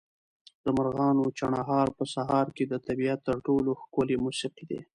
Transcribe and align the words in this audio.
د 0.63 0.65
مرغانو 0.77 1.25
چڼهار 1.39 1.87
په 1.97 2.03
سهار 2.13 2.47
کې 2.55 2.63
د 2.67 2.73
طبیعت 2.87 3.19
تر 3.27 3.35
ټولو 3.45 3.71
ښکلې 3.81 4.15
موسیقي 4.25 4.65
ده. 4.71 4.79